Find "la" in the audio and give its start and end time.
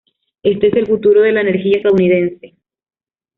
1.31-1.41